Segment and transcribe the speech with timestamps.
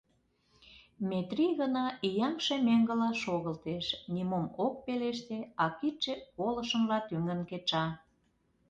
[1.09, 7.85] Метрий гына ияҥше меҥгыла шогылтеш, нимом ок пелеште, а кидше колышынла тӱҥын кеча.